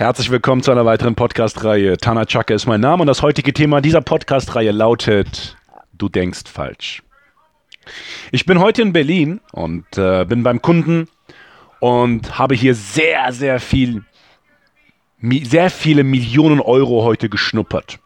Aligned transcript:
Herzlich 0.00 0.30
willkommen 0.30 0.62
zu 0.62 0.70
einer 0.70 0.86
weiteren 0.86 1.14
Podcast-Reihe. 1.14 1.98
Tana 1.98 2.24
Chaka 2.24 2.54
ist 2.54 2.64
mein 2.64 2.80
Name 2.80 3.02
und 3.02 3.06
das 3.06 3.20
heutige 3.20 3.52
Thema 3.52 3.82
dieser 3.82 4.00
Podcast-Reihe 4.00 4.70
lautet 4.70 5.58
Du 5.92 6.08
denkst 6.08 6.44
falsch. 6.50 7.02
Ich 8.32 8.46
bin 8.46 8.60
heute 8.60 8.80
in 8.80 8.94
Berlin 8.94 9.40
und 9.52 9.84
äh, 9.98 10.24
bin 10.24 10.42
beim 10.42 10.62
Kunden 10.62 11.06
und 11.80 12.38
habe 12.38 12.54
hier 12.54 12.74
sehr, 12.74 13.30
sehr 13.34 13.60
viel, 13.60 14.02
sehr 15.20 15.68
viele 15.68 16.02
Millionen 16.02 16.60
Euro 16.60 17.04
heute 17.04 17.28
geschnuppert. 17.28 17.98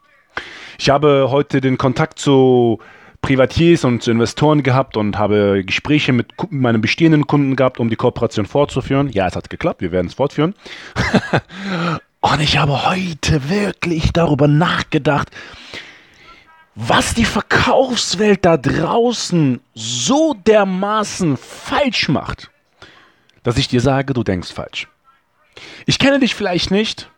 Ich 0.77 0.89
habe 0.89 1.27
heute 1.29 1.61
den 1.61 1.77
Kontakt 1.77 2.19
zu 2.19 2.79
Privatiers 3.25 3.83
und 3.83 4.07
Investoren 4.07 4.61
gehabt 4.61 4.97
und 4.97 5.17
habe 5.17 5.63
Gespräche 5.65 6.13
mit 6.13 6.31
meinen 6.51 6.79
bestehenden 6.79 7.25
Kunden 7.25 7.55
gehabt, 7.55 7.79
um 7.79 7.89
die 7.89 7.95
Kooperation 7.95 8.45
fortzuführen. 8.45 9.09
Ja, 9.09 9.25
es 9.25 9.35
hat 9.35 9.49
geklappt, 9.49 9.81
wir 9.81 9.91
werden 9.91 10.05
es 10.05 10.13
fortführen. 10.13 10.53
und 12.21 12.39
ich 12.39 12.59
habe 12.59 12.87
heute 12.87 13.49
wirklich 13.49 14.13
darüber 14.13 14.47
nachgedacht, 14.47 15.31
was 16.75 17.15
die 17.15 17.25
Verkaufswelt 17.25 18.45
da 18.45 18.57
draußen 18.57 19.59
so 19.73 20.35
dermaßen 20.45 21.35
falsch 21.35 22.09
macht, 22.09 22.51
dass 23.41 23.57
ich 23.57 23.67
dir 23.67 23.81
sage, 23.81 24.13
du 24.13 24.23
denkst 24.23 24.51
falsch. 24.51 24.87
Ich 25.87 25.97
kenne 25.97 26.19
dich 26.19 26.35
vielleicht 26.35 26.69
nicht. 26.69 27.09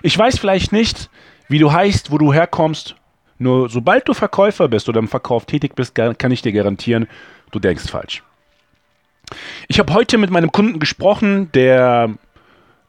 Ich 0.00 0.16
weiß 0.16 0.38
vielleicht 0.38 0.72
nicht, 0.72 1.10
wie 1.48 1.58
du 1.58 1.70
heißt, 1.70 2.10
wo 2.10 2.16
du 2.16 2.32
herkommst, 2.32 2.96
nur 3.40 3.68
sobald 3.68 4.06
du 4.06 4.14
Verkäufer 4.14 4.68
bist 4.68 4.88
oder 4.88 4.98
im 4.98 5.08
Verkauf 5.08 5.46
tätig 5.46 5.74
bist, 5.74 5.94
kann 5.94 6.30
ich 6.30 6.42
dir 6.42 6.52
garantieren, 6.52 7.08
du 7.50 7.58
denkst 7.58 7.88
falsch. 7.88 8.22
Ich 9.68 9.78
habe 9.78 9.94
heute 9.94 10.18
mit 10.18 10.30
meinem 10.30 10.52
Kunden 10.52 10.78
gesprochen, 10.78 11.50
der 11.52 12.10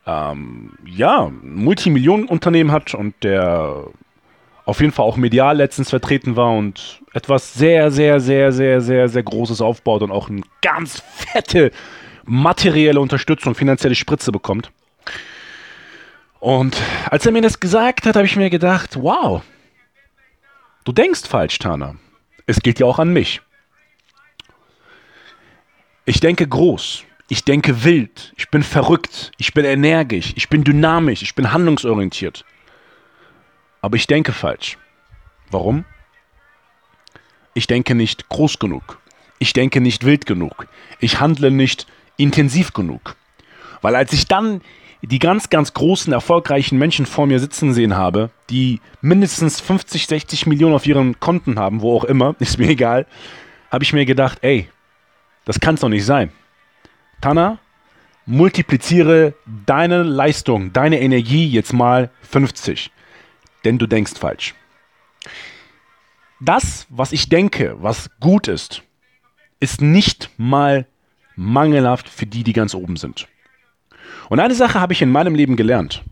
ähm, 0.05 0.73
ja, 0.85 1.27
ein 1.27 1.55
Multimillionenunternehmen 1.55 2.71
hat 2.71 2.93
und 2.93 3.15
der 3.23 3.85
auf 4.65 4.81
jeden 4.81 4.91
Fall 4.91 5.05
auch 5.05 5.17
medial 5.17 5.57
letztens 5.57 5.89
vertreten 5.89 6.35
war 6.35 6.51
und 6.51 7.01
etwas 7.13 7.53
sehr, 7.53 7.89
sehr, 7.89 8.19
sehr, 8.19 8.51
sehr, 8.51 8.81
sehr, 8.81 9.09
sehr 9.09 9.23
Großes 9.23 9.61
aufbaut 9.61 10.01
und 10.01 10.11
auch 10.11 10.29
eine 10.29 10.41
ganz 10.61 11.01
fette 11.15 11.71
materielle 12.25 12.99
Unterstützung, 12.99 13.55
finanzielle 13.55 13.95
Spritze 13.95 14.31
bekommt. 14.31 14.71
Und 16.39 16.75
als 17.09 17.25
er 17.25 17.31
mir 17.31 17.41
das 17.41 17.59
gesagt 17.59 18.05
hat, 18.05 18.15
habe 18.15 18.25
ich 18.25 18.35
mir 18.35 18.49
gedacht, 18.49 19.01
wow, 19.01 19.43
Du 20.91 20.95
denkst 20.95 21.25
falsch, 21.25 21.57
Tana. 21.57 21.95
Es 22.47 22.59
gilt 22.59 22.79
ja 22.79 22.85
auch 22.85 22.99
an 22.99 23.13
mich. 23.13 23.39
Ich 26.03 26.19
denke 26.19 26.45
groß. 26.45 27.05
Ich 27.29 27.45
denke 27.45 27.85
wild. 27.85 28.33
Ich 28.35 28.49
bin 28.49 28.61
verrückt. 28.61 29.31
Ich 29.37 29.53
bin 29.53 29.63
energisch. 29.63 30.33
Ich 30.35 30.49
bin 30.49 30.65
dynamisch. 30.65 31.21
Ich 31.21 31.33
bin 31.33 31.53
handlungsorientiert. 31.53 32.43
Aber 33.79 33.95
ich 33.95 34.05
denke 34.05 34.33
falsch. 34.33 34.77
Warum? 35.49 35.85
Ich 37.53 37.67
denke 37.67 37.95
nicht 37.95 38.27
groß 38.27 38.59
genug. 38.59 38.99
Ich 39.39 39.53
denke 39.53 39.79
nicht 39.79 40.03
wild 40.03 40.25
genug. 40.25 40.67
Ich 40.99 41.21
handle 41.21 41.51
nicht 41.51 41.87
intensiv 42.17 42.73
genug. 42.73 43.15
Weil 43.81 43.95
als 43.95 44.13
ich 44.13 44.27
dann 44.27 44.61
die 45.01 45.19
ganz, 45.19 45.49
ganz 45.49 45.73
großen, 45.73 46.13
erfolgreichen 46.13 46.77
Menschen 46.77 47.05
vor 47.05 47.25
mir 47.25 47.39
sitzen 47.39 47.73
sehen 47.73 47.95
habe, 47.95 48.29
die 48.49 48.79
mindestens 49.01 49.59
50, 49.59 50.07
60 50.07 50.45
Millionen 50.45 50.75
auf 50.75 50.85
ihren 50.85 51.19
Konten 51.19 51.57
haben, 51.57 51.81
wo 51.81 51.95
auch 51.95 52.03
immer, 52.03 52.35
ist 52.39 52.59
mir 52.59 52.69
egal, 52.69 53.07
habe 53.71 53.83
ich 53.83 53.93
mir 53.93 54.05
gedacht, 54.05 54.39
ey, 54.41 54.69
das 55.45 55.59
kann 55.59 55.75
es 55.75 55.81
doch 55.81 55.89
nicht 55.89 56.05
sein. 56.05 56.31
Tana, 57.19 57.59
multipliziere 58.25 59.33
deine 59.65 60.03
Leistung, 60.03 60.71
deine 60.73 60.99
Energie 60.99 61.47
jetzt 61.47 61.73
mal 61.73 62.11
50, 62.21 62.91
denn 63.65 63.77
du 63.77 63.87
denkst 63.87 64.13
falsch. 64.19 64.53
Das, 66.39 66.87
was 66.89 67.11
ich 67.11 67.29
denke, 67.29 67.75
was 67.79 68.09
gut 68.19 68.47
ist, 68.47 68.83
ist 69.59 69.81
nicht 69.81 70.31
mal 70.37 70.87
mangelhaft 71.35 72.09
für 72.09 72.25
die, 72.25 72.43
die 72.43 72.53
ganz 72.53 72.73
oben 72.73 72.97
sind. 72.97 73.27
Und 74.29 74.39
eine 74.39 74.55
Sache 74.55 74.79
habe 74.79 74.93
ich 74.93 75.01
in 75.01 75.11
meinem 75.11 75.35
Leben 75.35 75.55
gelernt. 75.55 76.03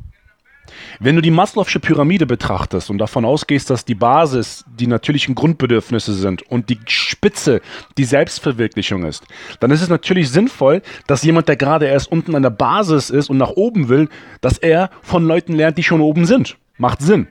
Wenn 0.99 1.15
du 1.15 1.21
die 1.21 1.31
Maslow'sche 1.31 1.79
Pyramide 1.79 2.25
betrachtest 2.25 2.89
und 2.89 2.97
davon 2.97 3.25
ausgehst, 3.25 3.69
dass 3.69 3.85
die 3.85 3.95
Basis 3.95 4.65
die 4.67 4.87
natürlichen 4.87 5.33
Grundbedürfnisse 5.33 6.13
sind 6.13 6.41
und 6.43 6.69
die 6.69 6.79
Spitze 6.87 7.61
die 7.97 8.03
Selbstverwirklichung 8.03 9.05
ist, 9.05 9.23
dann 9.59 9.71
ist 9.71 9.81
es 9.81 9.89
natürlich 9.89 10.29
sinnvoll, 10.29 10.81
dass 11.07 11.23
jemand, 11.23 11.47
der 11.47 11.55
gerade 11.55 11.85
erst 11.85 12.11
unten 12.11 12.35
an 12.35 12.43
der 12.43 12.49
Basis 12.49 13.09
ist 13.09 13.29
und 13.29 13.37
nach 13.37 13.51
oben 13.51 13.89
will, 13.89 14.09
dass 14.41 14.57
er 14.57 14.89
von 15.01 15.25
Leuten 15.25 15.53
lernt, 15.53 15.77
die 15.77 15.83
schon 15.83 16.01
oben 16.01 16.25
sind. 16.25 16.57
Macht 16.77 17.01
Sinn. 17.01 17.27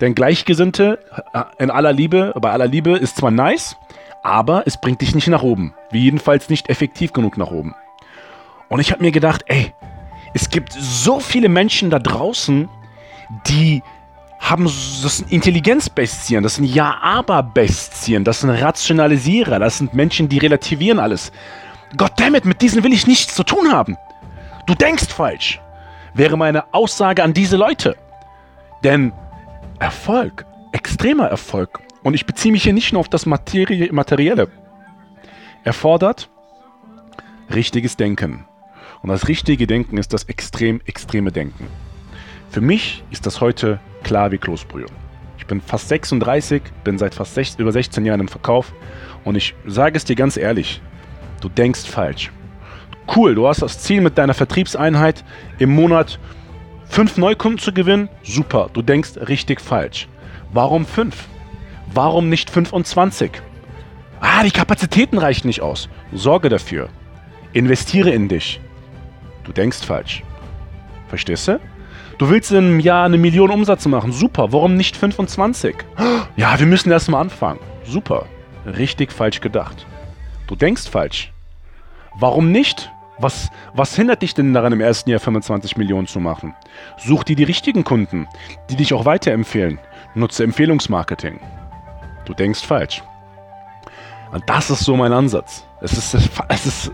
Denn 0.00 0.14
Gleichgesinnte 0.14 0.98
äh, 1.32 1.42
in 1.58 1.70
aller 1.70 1.92
Liebe, 1.92 2.32
bei 2.40 2.50
aller 2.50 2.66
Liebe 2.66 2.96
ist 2.96 3.16
zwar 3.16 3.30
nice, 3.30 3.76
aber 4.22 4.64
es 4.66 4.80
bringt 4.80 5.00
dich 5.00 5.14
nicht 5.14 5.28
nach 5.28 5.42
oben. 5.42 5.74
Wie 5.90 6.00
jedenfalls 6.00 6.48
nicht 6.48 6.68
effektiv 6.68 7.12
genug 7.12 7.36
nach 7.36 7.50
oben. 7.50 7.74
Und 8.68 8.80
ich 8.80 8.90
habe 8.90 9.02
mir 9.02 9.12
gedacht, 9.12 9.44
ey, 9.46 9.72
es 10.36 10.50
gibt 10.50 10.74
so 10.78 11.18
viele 11.18 11.48
Menschen 11.48 11.88
da 11.88 11.98
draußen, 11.98 12.68
die 13.48 13.82
haben, 14.38 14.64
das 14.64 15.16
sind 15.16 15.32
Intelligenzbestien, 15.32 16.42
das 16.42 16.56
sind 16.56 16.66
Ja-Aber-Bestien, 16.66 18.22
das 18.22 18.42
sind 18.42 18.50
Rationalisierer, 18.50 19.58
das 19.58 19.78
sind 19.78 19.94
Menschen, 19.94 20.28
die 20.28 20.36
relativieren 20.36 20.98
alles. 20.98 21.32
Goddammit, 21.96 22.44
mit 22.44 22.60
diesen 22.60 22.84
will 22.84 22.92
ich 22.92 23.06
nichts 23.06 23.34
zu 23.34 23.44
tun 23.44 23.72
haben. 23.72 23.96
Du 24.66 24.74
denkst 24.74 25.06
falsch, 25.06 25.58
wäre 26.12 26.36
meine 26.36 26.74
Aussage 26.74 27.24
an 27.24 27.32
diese 27.32 27.56
Leute. 27.56 27.96
Denn 28.84 29.14
Erfolg, 29.78 30.44
extremer 30.72 31.28
Erfolg, 31.28 31.80
und 32.02 32.12
ich 32.12 32.26
beziehe 32.26 32.52
mich 32.52 32.64
hier 32.64 32.74
nicht 32.74 32.92
nur 32.92 33.00
auf 33.00 33.08
das 33.08 33.24
Materie 33.24 33.90
Materielle, 33.90 34.48
erfordert 35.64 36.28
richtiges 37.54 37.96
Denken. 37.96 38.44
Und 39.02 39.10
das 39.10 39.28
richtige 39.28 39.66
Denken 39.66 39.98
ist 39.98 40.12
das 40.12 40.24
extrem 40.24 40.80
extreme 40.86 41.32
Denken. 41.32 41.66
Für 42.50 42.60
mich 42.60 43.04
ist 43.10 43.26
das 43.26 43.40
heute 43.40 43.80
klar 44.02 44.32
wie 44.32 44.38
Kloßbrühe. 44.38 44.86
Ich 45.38 45.46
bin 45.46 45.60
fast 45.60 45.88
36, 45.88 46.62
bin 46.84 46.98
seit 46.98 47.14
fast 47.14 47.34
6, 47.34 47.56
über 47.56 47.72
16 47.72 48.04
Jahren 48.04 48.20
im 48.20 48.28
Verkauf 48.28 48.72
und 49.24 49.36
ich 49.36 49.54
sage 49.66 49.96
es 49.96 50.04
dir 50.04 50.16
ganz 50.16 50.36
ehrlich, 50.36 50.80
du 51.40 51.48
denkst 51.48 51.84
falsch. 51.86 52.32
Cool, 53.14 53.34
du 53.34 53.46
hast 53.46 53.62
das 53.62 53.78
Ziel 53.80 54.00
mit 54.00 54.18
deiner 54.18 54.34
Vertriebseinheit 54.34 55.24
im 55.58 55.70
Monat 55.70 56.18
fünf 56.88 57.16
Neukunden 57.16 57.58
zu 57.58 57.72
gewinnen. 57.72 58.08
Super, 58.22 58.70
du 58.72 58.82
denkst 58.82 59.12
richtig 59.28 59.60
falsch. 59.60 60.08
Warum 60.52 60.86
fünf? 60.86 61.28
Warum 61.92 62.28
nicht 62.28 62.50
25? 62.50 63.30
Ah, 64.20 64.42
die 64.42 64.50
Kapazitäten 64.50 65.18
reichen 65.18 65.46
nicht 65.46 65.60
aus. 65.60 65.88
Sorge 66.12 66.48
dafür. 66.48 66.88
Investiere 67.52 68.10
in 68.10 68.28
dich. 68.28 68.60
Du 69.46 69.52
denkst 69.52 69.84
falsch. 69.84 70.24
Verstehst 71.08 71.46
du? 71.46 71.60
Du 72.18 72.28
willst 72.28 72.50
in 72.50 72.58
einem 72.58 72.80
Jahr 72.80 73.04
eine 73.04 73.16
Million 73.16 73.50
Umsatz 73.50 73.86
machen. 73.86 74.10
Super. 74.10 74.52
Warum 74.52 74.74
nicht 74.74 74.96
25? 74.96 75.76
Ja, 76.36 76.58
wir 76.58 76.66
müssen 76.66 76.90
erst 76.90 77.08
mal 77.08 77.20
anfangen. 77.20 77.60
Super. 77.84 78.26
Richtig 78.66 79.12
falsch 79.12 79.40
gedacht. 79.40 79.86
Du 80.48 80.56
denkst 80.56 80.88
falsch. 80.88 81.32
Warum 82.18 82.50
nicht? 82.50 82.90
Was, 83.18 83.50
was 83.72 83.94
hindert 83.94 84.22
dich 84.22 84.34
denn 84.34 84.52
daran, 84.52 84.72
im 84.72 84.80
ersten 84.80 85.10
Jahr 85.10 85.20
25 85.20 85.76
Millionen 85.76 86.08
zu 86.08 86.18
machen? 86.18 86.54
Such 86.98 87.22
dir 87.24 87.36
die 87.36 87.44
richtigen 87.44 87.84
Kunden, 87.84 88.26
die 88.68 88.76
dich 88.76 88.92
auch 88.92 89.04
weiterempfehlen. 89.04 89.78
Nutze 90.14 90.42
Empfehlungsmarketing. 90.42 91.38
Du 92.24 92.34
denkst 92.34 92.62
falsch. 92.62 93.02
Und 94.32 94.42
das 94.48 94.70
ist 94.70 94.80
so 94.80 94.96
mein 94.96 95.12
Ansatz. 95.12 95.64
Es 95.80 95.92
ist, 95.92 96.14
es 96.48 96.66
ist 96.66 96.92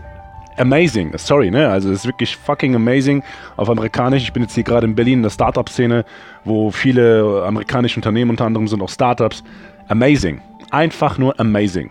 amazing. 0.57 1.17
Sorry, 1.17 1.51
ne? 1.51 1.69
Also 1.69 1.91
es 1.91 1.99
ist 1.99 2.05
wirklich 2.05 2.35
fucking 2.35 2.75
amazing 2.75 3.23
auf 3.57 3.69
amerikanisch. 3.69 4.23
Ich 4.23 4.33
bin 4.33 4.43
jetzt 4.43 4.55
hier 4.55 4.63
gerade 4.63 4.87
in 4.87 4.95
Berlin 4.95 5.19
in 5.19 5.23
der 5.23 5.29
Startup-Szene, 5.29 6.05
wo 6.43 6.71
viele 6.71 7.43
amerikanische 7.45 7.97
Unternehmen 7.97 8.31
unter 8.31 8.45
anderem 8.45 8.67
sind 8.67 8.81
auch 8.81 8.89
Startups. 8.89 9.43
Amazing. 9.87 10.41
Einfach 10.71 11.17
nur 11.17 11.39
amazing. 11.39 11.89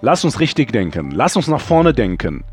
Lass 0.00 0.24
uns 0.24 0.40
richtig 0.40 0.72
denken. 0.72 1.10
Lass 1.10 1.36
uns 1.36 1.48
nach 1.48 1.60
vorne 1.60 1.92
denken. 1.92 2.44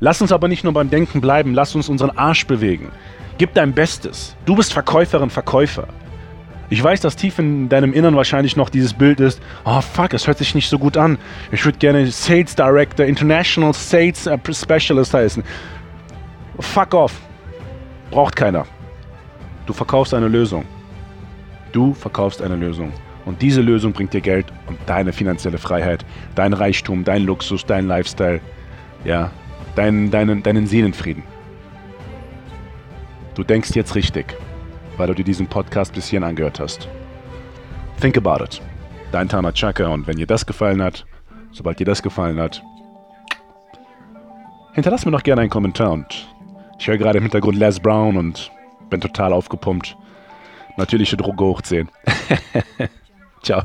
Lass 0.00 0.20
uns 0.20 0.32
aber 0.32 0.48
nicht 0.48 0.64
nur 0.64 0.72
beim 0.72 0.90
Denken 0.90 1.20
bleiben. 1.20 1.54
Lass 1.54 1.74
uns 1.74 1.88
unseren 1.88 2.10
Arsch 2.18 2.46
bewegen. 2.46 2.90
Gib 3.38 3.54
dein 3.54 3.72
Bestes. 3.72 4.36
Du 4.44 4.56
bist 4.56 4.72
Verkäuferin, 4.72 5.30
Verkäufer. 5.30 5.88
Ich 6.74 6.82
weiß, 6.82 7.00
dass 7.02 7.14
tief 7.14 7.38
in 7.38 7.68
deinem 7.68 7.92
Innern 7.92 8.16
wahrscheinlich 8.16 8.56
noch 8.56 8.68
dieses 8.68 8.94
Bild 8.94 9.20
ist, 9.20 9.40
oh 9.64 9.80
fuck, 9.80 10.12
es 10.12 10.26
hört 10.26 10.38
sich 10.38 10.56
nicht 10.56 10.68
so 10.68 10.76
gut 10.76 10.96
an. 10.96 11.18
Ich 11.52 11.64
würde 11.64 11.78
gerne 11.78 12.04
Sales 12.08 12.56
Director, 12.56 13.06
International 13.06 13.72
Sales 13.72 14.26
äh, 14.26 14.36
Specialist 14.52 15.14
heißen. 15.14 15.44
Fuck 16.58 16.94
off. 16.94 17.20
Braucht 18.10 18.34
keiner. 18.34 18.66
Du 19.66 19.72
verkaufst 19.72 20.14
eine 20.14 20.26
Lösung. 20.26 20.64
Du 21.70 21.94
verkaufst 21.94 22.42
eine 22.42 22.56
Lösung. 22.56 22.92
Und 23.24 23.40
diese 23.40 23.60
Lösung 23.60 23.92
bringt 23.92 24.12
dir 24.12 24.20
Geld 24.20 24.46
und 24.66 24.76
deine 24.86 25.12
finanzielle 25.12 25.58
Freiheit, 25.58 26.04
dein 26.34 26.54
Reichtum, 26.54 27.04
dein 27.04 27.22
Luxus, 27.22 27.64
dein 27.64 27.86
Lifestyle, 27.86 28.40
ja, 29.04 29.30
deinen, 29.76 30.10
deinen, 30.10 30.42
deinen 30.42 30.66
Seelenfrieden. 30.66 31.22
Du 33.36 33.44
denkst 33.44 33.70
jetzt 33.76 33.94
richtig, 33.94 34.36
weil 34.96 35.08
du 35.08 35.14
dir 35.14 35.24
diesen 35.24 35.46
Podcast 35.46 35.94
bis 35.94 36.08
hierhin 36.08 36.28
angehört 36.28 36.60
hast. 36.60 36.88
Think 38.00 38.16
about 38.16 38.42
it. 38.44 38.60
Dein 39.12 39.28
Tana 39.28 39.52
Chaka 39.52 39.88
und 39.88 40.06
wenn 40.06 40.16
dir 40.16 40.26
das 40.26 40.44
gefallen 40.46 40.82
hat, 40.82 41.06
sobald 41.52 41.78
dir 41.78 41.86
das 41.86 42.02
gefallen 42.02 42.40
hat, 42.40 42.62
hinterlass 44.72 45.04
mir 45.04 45.12
doch 45.12 45.22
gerne 45.22 45.42
einen 45.42 45.50
Kommentar 45.50 45.92
und 45.92 46.28
ich 46.78 46.88
höre 46.88 46.98
gerade 46.98 47.18
im 47.18 47.24
Hintergrund 47.24 47.56
Les 47.56 47.78
Brown 47.80 48.16
und 48.16 48.50
bin 48.90 49.00
total 49.00 49.32
aufgepumpt. 49.32 49.96
Natürliche 50.76 51.16
Droge 51.16 51.44
hoch 51.44 51.62
10. 51.62 51.88
Ciao. 53.42 53.62